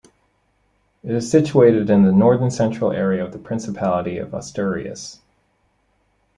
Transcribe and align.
It 1.03 1.11
is 1.11 1.29
situated 1.29 1.91
in 1.91 2.01
the 2.01 2.11
northern-central 2.11 2.91
area 2.91 3.23
of 3.23 3.33
the 3.33 3.37
Principality 3.37 4.17
of 4.17 4.33
Asturias. 4.33 5.21